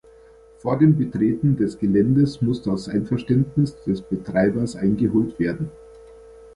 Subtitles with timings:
[0.57, 5.69] Vor dem Betreten des Geländes muss das Einverständnis des Betreibers eingeholt werden.